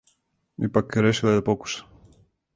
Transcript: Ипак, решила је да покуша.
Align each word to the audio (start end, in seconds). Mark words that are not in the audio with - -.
Ипак, 0.67 0.95
решила 1.09 1.35
је 1.35 1.41
да 1.41 1.45
покуша. 1.51 1.87